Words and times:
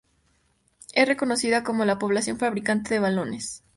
Es 0.93 1.07
reconocida 1.07 1.63
como 1.63 1.85
la 1.85 1.99
población 1.99 2.39
fabricante 2.39 2.95
de 2.95 2.99
balones. 3.01 3.61